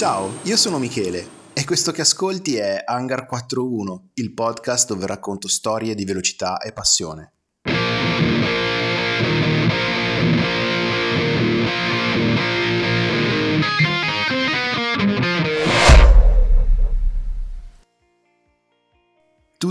[0.00, 5.46] Ciao, io sono Michele e questo che ascolti è Hangar 41, il podcast dove racconto
[5.46, 7.39] storie di velocità e passione.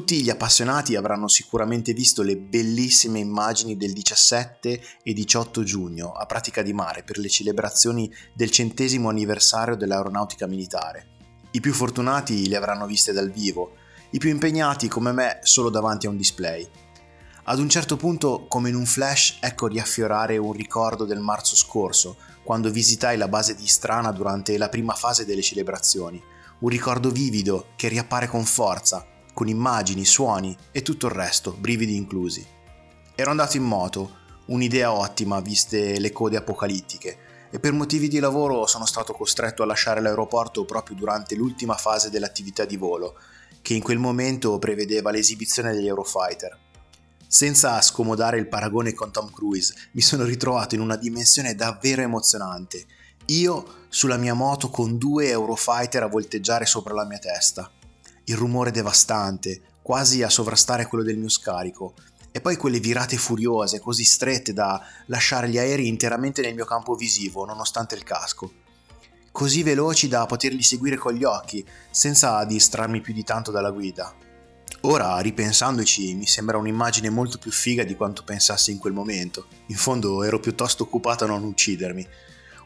[0.09, 6.25] Tutti gli appassionati avranno sicuramente visto le bellissime immagini del 17 e 18 giugno a
[6.25, 11.09] Pratica di Mare per le celebrazioni del centesimo anniversario dell'aeronautica militare.
[11.51, 13.73] I più fortunati le avranno viste dal vivo,
[14.09, 16.67] i più impegnati come me solo davanti a un display.
[17.43, 22.17] Ad un certo punto, come in un flash, ecco riaffiorare un ricordo del marzo scorso,
[22.43, 26.19] quando visitai la base di Strana durante la prima fase delle celebrazioni.
[26.61, 29.05] Un ricordo vivido che riappare con forza,
[29.39, 32.45] con immagini, suoni e tutto il resto, brividi inclusi.
[33.15, 37.17] Ero andato in moto, un'idea ottima viste le code apocalittiche,
[37.49, 42.09] e per motivi di lavoro sono stato costretto a lasciare l'aeroporto proprio durante l'ultima fase
[42.09, 43.15] dell'attività di volo,
[43.61, 46.57] che in quel momento prevedeva l'esibizione degli Eurofighter.
[47.25, 52.85] Senza scomodare il paragone con Tom Cruise, mi sono ritrovato in una dimensione davvero emozionante.
[53.27, 57.71] Io sulla mia moto con due Eurofighter a volteggiare sopra la mia testa
[58.29, 61.95] il rumore devastante, quasi a sovrastare quello del mio scarico,
[62.31, 66.93] e poi quelle virate furiose, così strette da lasciare gli aerei interamente nel mio campo
[66.93, 68.51] visivo, nonostante il casco.
[69.31, 74.13] Così veloci da poterli seguire con gli occhi, senza distrarmi più di tanto dalla guida.
[74.81, 79.47] Ora, ripensandoci, mi sembra un'immagine molto più figa di quanto pensassi in quel momento.
[79.67, 82.07] In fondo ero piuttosto occupato a non uccidermi.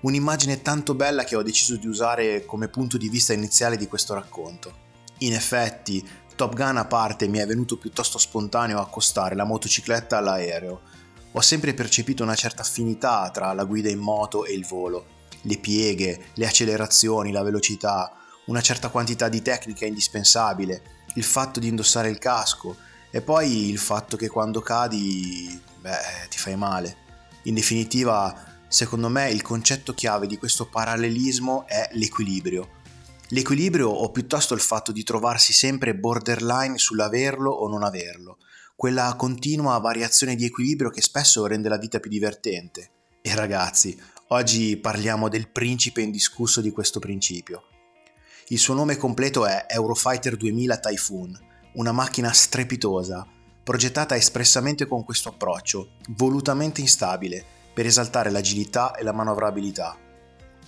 [0.02, 4.14] Un'immagine tanto bella che ho deciso di usare come punto di vista iniziale di questo
[4.14, 4.92] racconto.
[5.20, 10.82] In effetti, Top Gun a parte mi è venuto piuttosto spontaneo accostare la motocicletta all'aereo.
[11.34, 15.06] Ho sempre percepito una certa affinità tra la guida in moto e il volo.
[15.42, 18.12] Le pieghe, le accelerazioni, la velocità,
[18.46, 20.82] una certa quantità di tecnica indispensabile,
[21.16, 22.76] il fatto di indossare il casco
[23.12, 26.98] e poi il fatto che quando cadi, beh, ti fai male.
[27.44, 32.82] In definitiva, secondo me il concetto chiave di questo parallelismo è l'equilibrio
[33.34, 38.38] L'equilibrio o piuttosto il fatto di trovarsi sempre borderline sull'averlo o non averlo,
[38.76, 42.92] quella continua variazione di equilibrio che spesso rende la vita più divertente.
[43.24, 47.64] E ragazzi, oggi parliamo del principe indiscusso di questo principio.
[48.50, 51.40] Il suo nome completo è Eurofighter 2000 Typhoon,
[51.74, 53.26] una macchina strepitosa,
[53.64, 57.44] progettata espressamente con questo approccio, volutamente instabile,
[57.74, 59.98] per esaltare l'agilità e la manovrabilità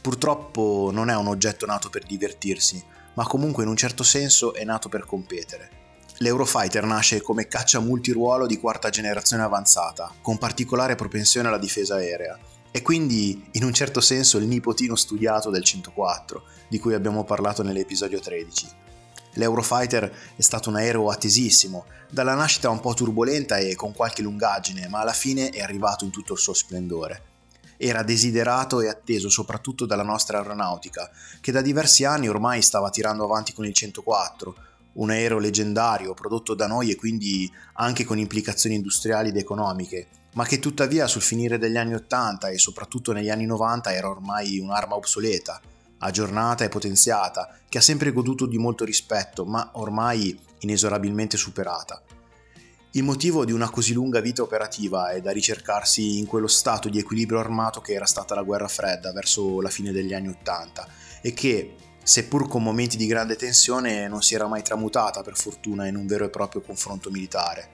[0.06, 2.80] Purtroppo non è un oggetto nato per divertirsi,
[3.16, 5.70] ma comunque in un certo senso è nato per competere.
[6.18, 12.38] L'Eurofighter nasce come caccia multiruolo di quarta generazione avanzata, con particolare propensione alla difesa aerea,
[12.70, 17.64] e quindi in un certo senso il nipotino studiato del 104, di cui abbiamo parlato
[17.64, 18.68] nell'episodio 13.
[19.34, 24.88] L'Eurofighter è stato un aereo attesissimo, dalla nascita un po' turbolenta e con qualche lungaggine,
[24.88, 27.34] ma alla fine è arrivato in tutto il suo splendore
[27.78, 31.10] era desiderato e atteso soprattutto dalla nostra aeronautica,
[31.42, 34.56] che da diversi anni ormai stava tirando avanti con il 104,
[34.94, 40.46] un aereo leggendario prodotto da noi e quindi anche con implicazioni industriali ed economiche, ma
[40.46, 44.96] che tuttavia sul finire degli anni 80 e soprattutto negli anni 90 era ormai un'arma
[44.96, 45.62] obsoleta,
[46.00, 52.02] aggiornata e potenziata, che ha sempre goduto di molto rispetto, ma ormai inesorabilmente superata.
[52.96, 56.98] Il motivo di una così lunga vita operativa è da ricercarsi in quello stato di
[56.98, 60.88] equilibrio armato che era stata la guerra fredda verso la fine degli anni Ottanta
[61.22, 65.88] e che, seppur con momenti di grande tensione, non si era mai tramutata per fortuna
[65.88, 67.68] in un vero e proprio confronto militare.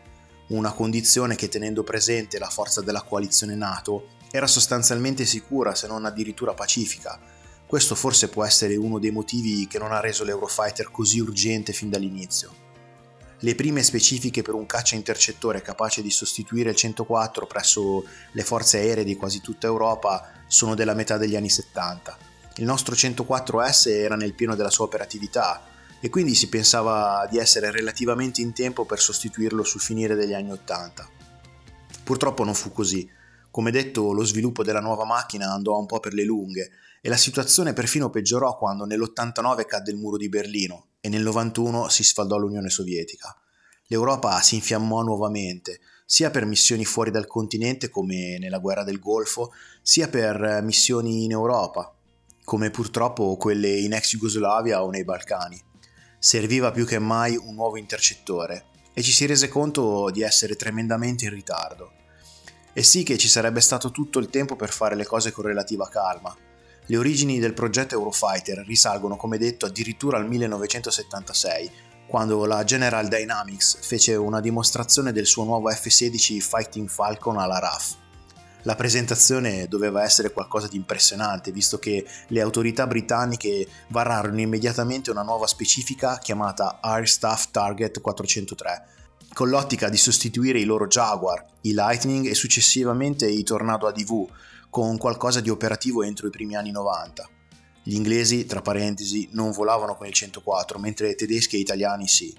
[0.47, 6.03] Una condizione che tenendo presente la forza della coalizione NATO era sostanzialmente sicura se non
[6.03, 7.19] addirittura pacifica.
[7.67, 11.91] Questo forse può essere uno dei motivi che non ha reso l'Eurofighter così urgente fin
[11.91, 12.69] dall'inizio.
[13.43, 18.77] Le prime specifiche per un caccia intercettore capace di sostituire il 104 presso le forze
[18.77, 22.17] aeree di quasi tutta Europa sono della metà degli anni 70.
[22.57, 25.63] Il nostro 104S era nel pieno della sua operatività
[25.99, 30.51] e quindi si pensava di essere relativamente in tempo per sostituirlo sul finire degli anni
[30.51, 31.09] 80.
[32.03, 33.09] Purtroppo non fu così.
[33.49, 36.69] Come detto, lo sviluppo della nuova macchina andò un po' per le lunghe
[37.01, 41.89] e la situazione perfino peggiorò quando nell'89 cadde il muro di Berlino e nel 91
[41.89, 43.35] si sfaldò l'Unione Sovietica.
[43.87, 49.51] L'Europa si infiammò nuovamente, sia per missioni fuori dal continente come nella guerra del Golfo,
[49.81, 51.91] sia per missioni in Europa,
[52.43, 55.59] come purtroppo quelle in ex Jugoslavia o nei Balcani.
[56.19, 61.25] Serviva più che mai un nuovo intercettore e ci si rese conto di essere tremendamente
[61.25, 61.93] in ritardo.
[62.73, 65.89] E sì che ci sarebbe stato tutto il tempo per fare le cose con relativa
[65.89, 66.33] calma,
[66.91, 71.71] Le origini del progetto Eurofighter risalgono, come detto, addirittura al 1976,
[72.05, 77.95] quando la General Dynamics fece una dimostrazione del suo nuovo F-16 Fighting Falcon alla RAF.
[78.63, 85.23] La presentazione doveva essere qualcosa di impressionante, visto che le autorità britanniche vararono immediatamente una
[85.23, 88.87] nuova specifica chiamata Air Staff Target 403,
[89.31, 94.27] con l'ottica di sostituire i loro Jaguar, i Lightning e successivamente i Tornado ADV,
[94.71, 97.29] con qualcosa di operativo entro i primi anni 90.
[97.83, 102.33] Gli inglesi, tra parentesi, non volavano con il 104, mentre tedeschi e italiani sì.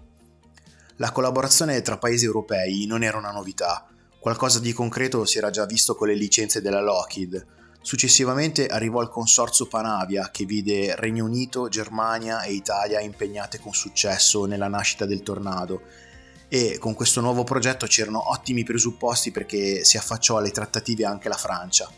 [0.96, 3.86] La collaborazione tra paesi europei non era una novità,
[4.18, 7.46] qualcosa di concreto si era già visto con le licenze della Lockheed.
[7.82, 14.46] Successivamente arrivò il consorzio Panavia che vide Regno Unito, Germania e Italia impegnate con successo
[14.46, 15.82] nella nascita del Tornado
[16.48, 21.36] e con questo nuovo progetto c'erano ottimi presupposti perché si affacciò alle trattative anche la
[21.36, 21.90] Francia.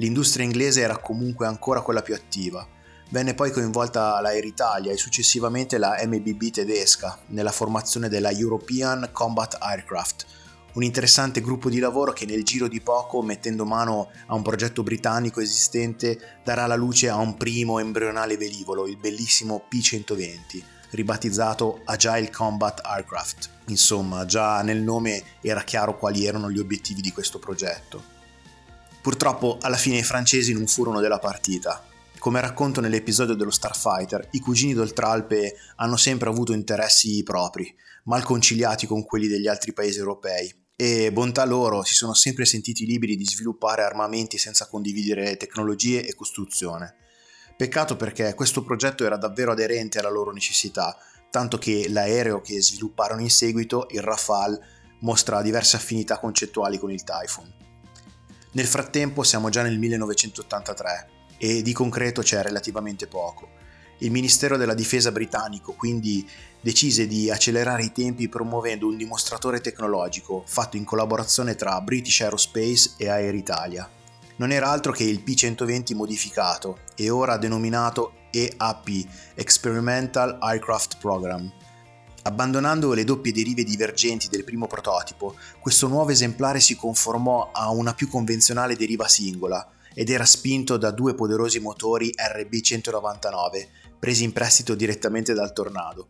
[0.00, 2.66] L'industria inglese era comunque ancora quella più attiva.
[3.10, 9.10] Venne poi coinvolta la Air Italia e successivamente la MBB tedesca nella formazione della European
[9.12, 10.24] Combat Aircraft,
[10.72, 14.82] un interessante gruppo di lavoro che nel giro di poco, mettendo mano a un progetto
[14.82, 20.62] britannico esistente, darà la luce a un primo embrionale velivolo, il bellissimo P-120,
[20.92, 23.50] ribattezzato Agile Combat Aircraft.
[23.66, 28.19] Insomma, già nel nome era chiaro quali erano gli obiettivi di questo progetto.
[29.02, 31.82] Purtroppo alla fine i francesi non furono della partita.
[32.18, 37.74] Come racconto nell'episodio dello Starfighter, i cugini d'Oltralpe hanno sempre avuto interessi propri,
[38.04, 42.84] mal conciliati con quelli degli altri paesi europei, e bontà loro si sono sempre sentiti
[42.84, 46.96] liberi di sviluppare armamenti senza condividere tecnologie e costruzione.
[47.56, 50.94] Peccato perché questo progetto era davvero aderente alla loro necessità,
[51.30, 54.60] tanto che l'aereo che svilupparono in seguito, il Rafale,
[55.00, 57.69] mostra diverse affinità concettuali con il Typhoon.
[58.52, 61.08] Nel frattempo siamo già nel 1983
[61.38, 63.48] e di concreto c'è relativamente poco.
[63.98, 66.28] Il Ministero della Difesa britannico quindi
[66.60, 72.94] decise di accelerare i tempi promuovendo un dimostratore tecnologico fatto in collaborazione tra British Aerospace
[72.96, 73.88] e Air Italia.
[74.36, 78.88] Non era altro che il P-120 modificato e ora denominato EAP,
[79.34, 81.52] Experimental Aircraft Program,
[82.22, 87.94] Abbandonando le doppie derive divergenti del primo prototipo, questo nuovo esemplare si conformò a una
[87.94, 93.68] più convenzionale deriva singola ed era spinto da due poderosi motori RB199
[93.98, 96.08] presi in prestito direttamente dal Tornado.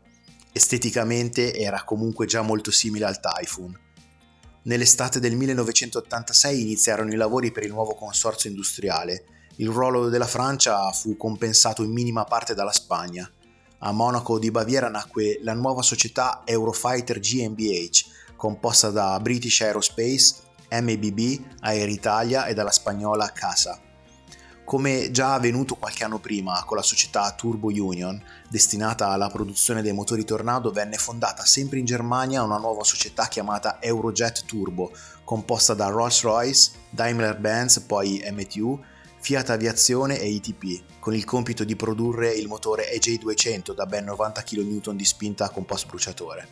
[0.53, 3.79] Esteticamente era comunque già molto simile al Typhoon.
[4.65, 9.25] Nell'estate del 1986 iniziarono i lavori per il nuovo consorzio industriale.
[9.57, 13.31] Il ruolo della Francia fu compensato in minima parte dalla Spagna
[13.83, 20.35] a Monaco di Baviera nacque la nuova società Eurofighter GmbH, composta da British Aerospace,
[20.71, 23.81] MBB, Air Italia e dalla spagnola CASA.
[24.65, 29.93] Come già avvenuto qualche anno prima con la società Turbo Union, destinata alla produzione dei
[29.93, 34.93] motori Tornado, venne fondata sempre in Germania una nuova società chiamata Eurojet Turbo,
[35.25, 38.81] composta da Rolls-Royce, Daimler-Benz, poi MTU,
[39.21, 44.43] Fiat Aviazione e ITP, con il compito di produrre il motore EJ200 da ben 90
[44.43, 46.49] kN di spinta con post bruciatore.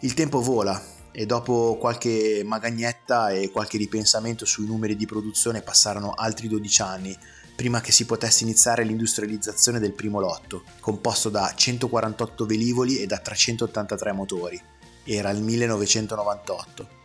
[0.00, 0.82] Il tempo vola
[1.12, 7.16] e dopo qualche magagnetta e qualche ripensamento sui numeri di produzione passarono altri 12 anni
[7.54, 13.18] prima che si potesse iniziare l'industrializzazione del primo lotto, composto da 148 velivoli e da
[13.18, 14.60] 383 motori.
[15.04, 17.02] Era il 1998.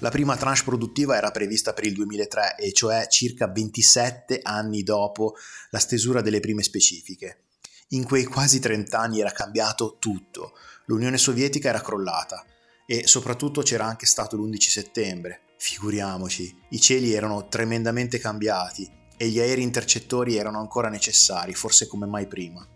[0.00, 5.34] La prima tranche produttiva era prevista per il 2003 e cioè circa 27 anni dopo
[5.70, 7.44] la stesura delle prime specifiche.
[7.88, 10.52] In quei quasi 30 anni era cambiato tutto.
[10.86, 12.42] L'Unione Sovietica era crollata
[12.86, 15.40] e soprattutto c'era anche stato l'11 settembre.
[15.58, 22.06] Figuriamoci, i cieli erano tremendamente cambiati e gli aerei intercettori erano ancora necessari, forse come
[22.06, 22.66] mai prima.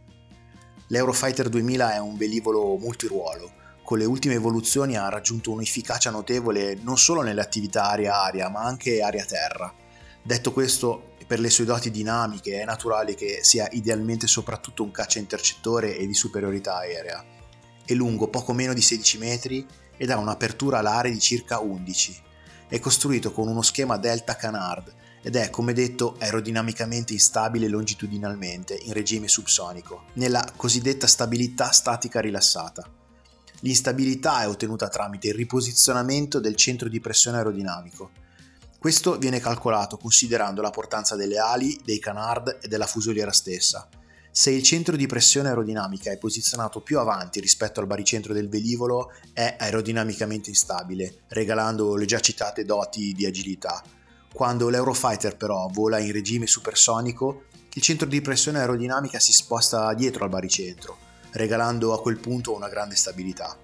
[0.88, 6.96] L'Eurofighter 2000 è un velivolo multiruolo con le ultime evoluzioni ha raggiunto un'efficacia notevole non
[6.96, 9.72] solo nelle attività aria-aria ma anche aria-terra.
[10.22, 15.18] Detto questo, per le sue doti dinamiche è naturale che sia idealmente soprattutto un caccia
[15.18, 17.22] intercettore e di superiorità aerea.
[17.84, 19.66] È lungo poco meno di 16 metri
[19.98, 22.22] ed ha un'apertura alare di circa 11.
[22.66, 28.94] È costruito con uno schema Delta Canard ed è, come detto, aerodinamicamente instabile longitudinalmente in
[28.94, 33.02] regime subsonico, nella cosiddetta stabilità statica rilassata.
[33.64, 38.10] L'instabilità è ottenuta tramite il riposizionamento del centro di pressione aerodinamico.
[38.78, 43.88] Questo viene calcolato considerando la portanza delle ali, dei canard e della fusoliera stessa.
[44.30, 49.12] Se il centro di pressione aerodinamica è posizionato più avanti rispetto al baricentro del velivolo,
[49.32, 53.82] è aerodinamicamente instabile, regalando le già citate doti di agilità.
[54.30, 60.24] Quando l'Eurofighter però vola in regime supersonico, il centro di pressione aerodinamica si sposta dietro
[60.24, 60.98] al baricentro,
[61.34, 63.56] regalando a quel punto una grande stabilità.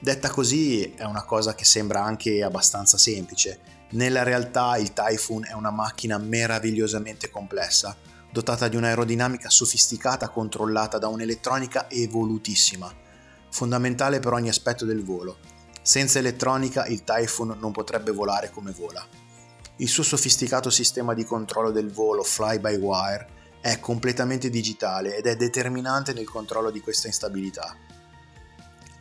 [0.00, 3.60] Detta così è una cosa che sembra anche abbastanza semplice.
[3.90, 7.96] Nella realtà il Typhoon è una macchina meravigliosamente complessa,
[8.30, 12.94] dotata di un'aerodinamica sofisticata controllata da un'elettronica evolutissima,
[13.50, 15.38] fondamentale per ogni aspetto del volo.
[15.82, 19.04] Senza elettronica il Typhoon non potrebbe volare come vola.
[19.76, 26.12] Il suo sofisticato sistema di controllo del volo fly-by-wire è completamente digitale ed è determinante
[26.12, 27.76] nel controllo di questa instabilità.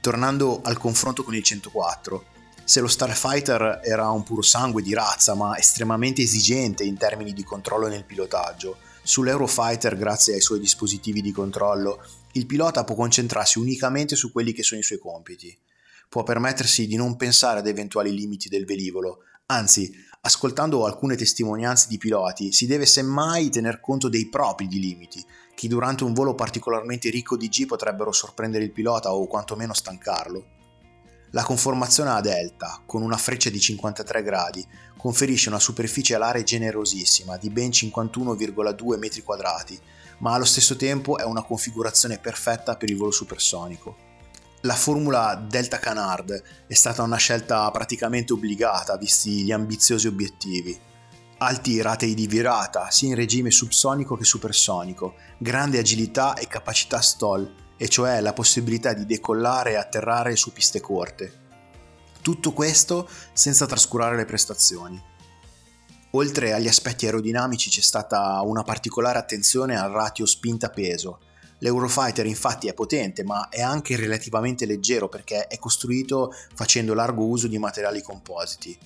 [0.02, 2.26] Tornando al confronto con il 104,
[2.64, 7.44] se lo Starfighter era un puro sangue di razza ma estremamente esigente in termini di
[7.44, 14.18] controllo nel pilotaggio, sull'Eurofighter, grazie ai suoi dispositivi di controllo, il pilota può concentrarsi unicamente
[14.18, 15.58] su quelli che sono i suoi compiti.
[16.10, 21.98] Può permettersi di non pensare ad eventuali limiti del velivolo, anzi ascoltando alcune testimonianze di
[21.98, 25.24] piloti, si deve semmai tener conto dei propri limiti,
[25.56, 30.56] che durante un volo particolarmente ricco di G potrebbero sorprendere il pilota o quantomeno stancarlo.
[31.32, 37.38] La conformazione a delta, con una freccia di 53 gradi, conferisce una superficie alare generosissima
[37.38, 39.80] di ben 51,2 m2,
[40.20, 44.07] ma allo stesso tempo è una configurazione perfetta per il volo supersonico.
[44.62, 50.76] La formula Delta Canard è stata una scelta praticamente obbligata visti gli ambiziosi obiettivi.
[51.38, 57.54] Alti ratei di virata, sia in regime subsonico che supersonico, grande agilità e capacità stall,
[57.78, 61.46] e cioè la possibilità di decollare e atterrare su piste corte.
[62.24, 65.00] Tutto questo senza trascurare le prestazioni.
[66.12, 71.20] Oltre agli aspetti aerodinamici c'è stata una particolare attenzione al ratio spinta-peso,
[71.60, 77.48] L'Eurofighter infatti è potente ma è anche relativamente leggero perché è costruito facendo largo uso
[77.48, 78.78] di materiali compositi.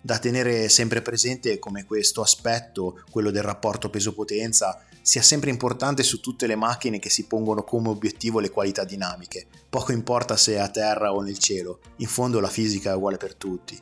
[0.00, 6.20] Da tenere sempre presente come questo aspetto, quello del rapporto peso-potenza, sia sempre importante su
[6.20, 9.46] tutte le macchine che si pongono come obiettivo le qualità dinamiche.
[9.68, 13.34] Poco importa se a terra o nel cielo, in fondo la fisica è uguale per
[13.34, 13.80] tutti.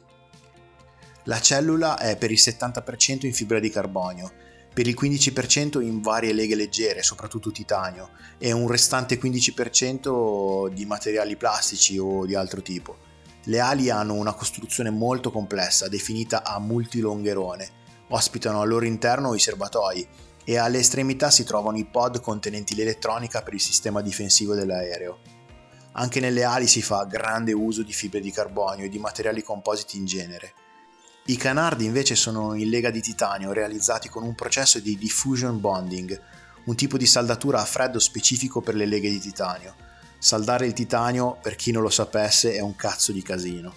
[1.25, 4.33] La cellula è per il 70% in fibra di carbonio
[4.73, 11.37] per il 15% in varie leghe leggere, soprattutto titanio, e un restante 15% di materiali
[11.37, 12.97] plastici o di altro tipo.
[13.45, 17.81] Le ali hanno una costruzione molto complessa, definita a multilongherone.
[18.09, 20.07] Ospitano al loro interno i serbatoi
[20.45, 25.19] e alle estremità si trovano i pod contenenti l'elettronica per il sistema difensivo dell'aereo.
[25.93, 29.99] Anche nelle ali si fa grande uso di fibre di carbonio e di materiali compositi
[29.99, 30.55] in genere.
[31.25, 36.21] I canardi invece sono in lega di titanio realizzati con un processo di diffusion bonding,
[36.65, 39.77] un tipo di saldatura a freddo specifico per le leghe di titanio.
[40.19, 43.73] Saldare il titanio, per chi non lo sapesse, è un cazzo di casino.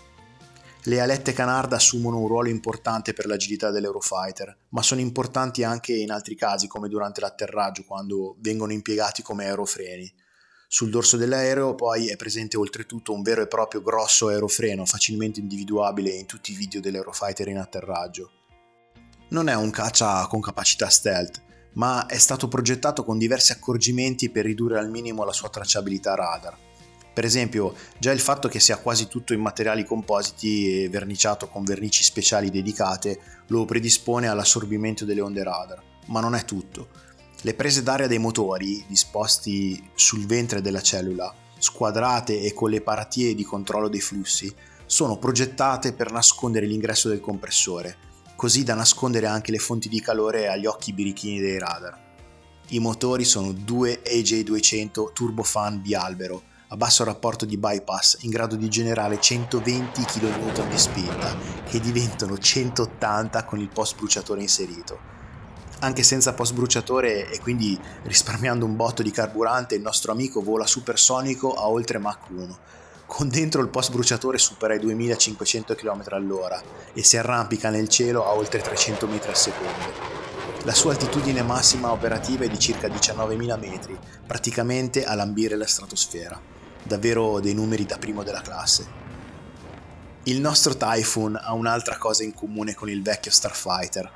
[0.85, 6.09] Le alette canard assumono un ruolo importante per l'agilità dell'Eurofighter, ma sono importanti anche in
[6.09, 10.11] altri casi come durante l'atterraggio quando vengono impiegati come aerofreni.
[10.67, 16.09] Sul dorso dell'aereo poi è presente oltretutto un vero e proprio grosso aerofreno facilmente individuabile
[16.09, 18.31] in tutti i video dell'Eurofighter in atterraggio.
[19.29, 21.41] Non è un caccia con capacità stealth,
[21.73, 26.57] ma è stato progettato con diversi accorgimenti per ridurre al minimo la sua tracciabilità radar.
[27.13, 31.63] Per esempio, già il fatto che sia quasi tutto in materiali compositi e verniciato con
[31.63, 36.89] vernici speciali dedicate lo predispone all'assorbimento delle onde radar, ma non è tutto.
[37.45, 43.35] Le prese d'aria dei motori, disposti sul ventre della cellula, squadrate e con le paratie
[43.35, 44.51] di controllo dei flussi,
[44.87, 47.97] sono progettate per nascondere l'ingresso del compressore,
[48.35, 51.95] così da nascondere anche le fonti di calore agli occhi birichini dei radar.
[52.69, 58.67] I motori sono due AJ200 turbofan bialbero a basso rapporto di bypass in grado di
[58.69, 61.37] generare 120 kN di spinta
[61.69, 65.24] che diventano 180 con il post bruciatore inserito
[65.79, 70.65] anche senza post bruciatore e quindi risparmiando un botto di carburante, il nostro amico vola
[70.65, 72.57] supersonico a oltre Mach 1.
[73.05, 76.61] Con dentro il post bruciatore supera i 2500 km all'ora
[76.93, 80.23] e si arrampica nel cielo a oltre 300 metri al secondo.
[80.63, 86.41] La sua altitudine massima operativa è di circa 19.000 metri, praticamente a lambire la stratosfera.
[86.81, 89.03] Davvero dei numeri da primo della classe.
[90.23, 94.11] Il nostro Typhoon ha un'altra cosa in comune con il vecchio Starfighter,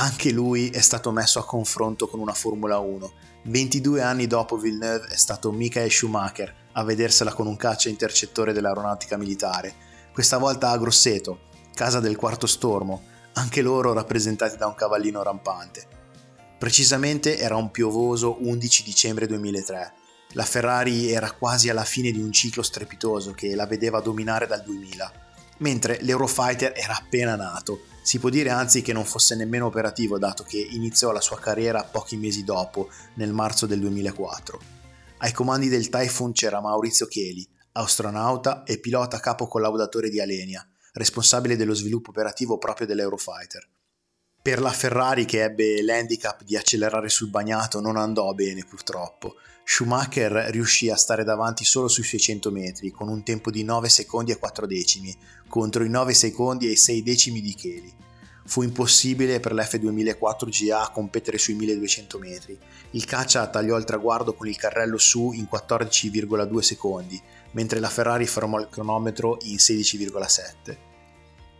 [0.00, 3.12] anche lui è stato messo a confronto con una Formula 1.
[3.44, 9.18] 22 anni dopo Villeneuve è stato Michael Schumacher a vedersela con un caccia intercettore dell'aeronautica
[9.18, 9.74] militare,
[10.10, 13.02] questa volta a Grosseto, casa del quarto stormo,
[13.34, 15.86] anche loro rappresentati da un cavallino rampante.
[16.58, 19.92] Precisamente era un piovoso 11 dicembre 2003.
[20.32, 24.62] La Ferrari era quasi alla fine di un ciclo strepitoso che la vedeva dominare dal
[24.62, 25.12] 2000,
[25.58, 30.42] mentre l'Eurofighter era appena nato Si può dire anzi che non fosse nemmeno operativo dato
[30.42, 34.60] che iniziò la sua carriera pochi mesi dopo, nel marzo del 2004.
[35.18, 41.56] Ai comandi del Typhoon c'era Maurizio Cheli, astronauta e pilota capo collaudatore di Alenia, responsabile
[41.56, 43.68] dello sviluppo operativo proprio dell'Eurofighter.
[44.42, 49.34] Per la Ferrari che ebbe l'handicap di accelerare sul bagnato non andò bene purtroppo.
[49.62, 54.32] Schumacher riuscì a stare davanti solo sui 600 metri con un tempo di 9 secondi
[54.32, 55.14] e 4 decimi
[55.46, 57.92] contro i 9 secondi e i 6 decimi di Cheli.
[58.46, 62.58] Fu impossibile per l'F2004 GA competere sui 1200 metri.
[62.92, 67.20] Il caccia tagliò il traguardo con il carrello su in 14,2 secondi,
[67.50, 70.88] mentre la Ferrari fermò il cronometro in 16,7.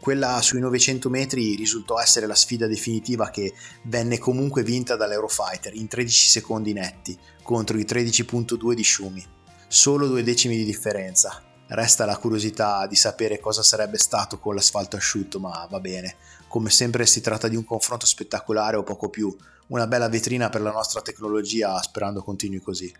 [0.00, 3.52] Quella sui 900 metri risultò essere la sfida definitiva che
[3.83, 9.23] venne comunque vinta dall'Eurofighter in 13 secondi netti contro i 13.2 di Schumi.
[9.69, 11.42] Solo due decimi di differenza.
[11.66, 16.16] Resta la curiosità di sapere cosa sarebbe stato con l'asfalto asciutto, ma va bene.
[16.49, 20.62] Come sempre si tratta di un confronto spettacolare o poco più, una bella vetrina per
[20.62, 22.90] la nostra tecnologia, sperando continui così.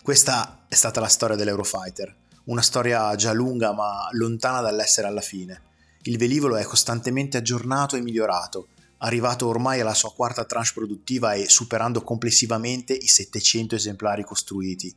[0.00, 5.74] Questa è stata la storia dell'Eurofighter, una storia già lunga ma lontana dall'essere alla fine
[6.06, 11.48] il velivolo è costantemente aggiornato e migliorato, arrivato ormai alla sua quarta tranche produttiva e
[11.48, 14.94] superando complessivamente i 700 esemplari costruiti.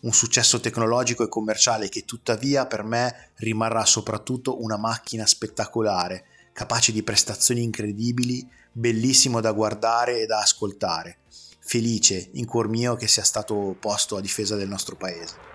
[0.00, 6.92] Un successo tecnologico e commerciale che tuttavia per me rimarrà soprattutto una macchina spettacolare, capace
[6.92, 11.18] di prestazioni incredibili, bellissimo da guardare e da ascoltare.
[11.58, 15.53] Felice in cuor mio che sia stato posto a difesa del nostro paese.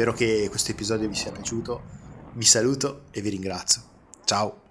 [0.00, 1.82] Spero che questo episodio vi sia piaciuto,
[2.32, 3.82] vi saluto e vi ringrazio.
[4.24, 4.69] Ciao!